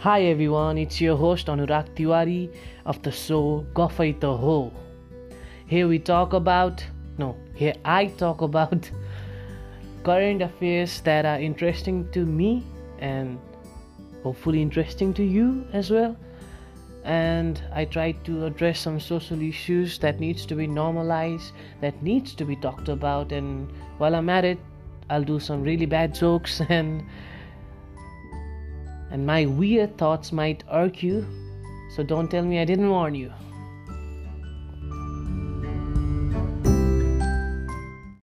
[0.00, 4.70] Hi everyone, it's your host Anurag Tiwari of the show Gafai the Ho.
[5.66, 6.84] Here we talk about,
[7.16, 8.90] no, here I talk about
[10.04, 12.62] current affairs that are interesting to me
[12.98, 13.38] and
[14.22, 16.14] hopefully interesting to you as well.
[17.04, 22.34] And I try to address some social issues that needs to be normalized, that needs
[22.34, 23.32] to be talked about.
[23.32, 24.58] And while I'm at it,
[25.08, 27.02] I'll do some really bad jokes and
[29.10, 31.26] and my weird thoughts might irk you.
[31.94, 33.32] So don't tell me I didn't warn you.